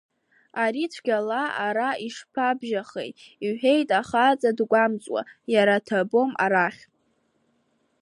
Ари 0.63 0.83
цәгьала 0.93 1.41
ара 1.65 1.89
ишԥабжьахеи,— 2.07 3.11
иҳәеит 3.45 3.89
ахаҵа 3.99 4.51
дгәамҵуа, 4.57 5.21
иара 5.53 5.75
ҭабом, 5.87 6.29
арахь… 6.43 6.81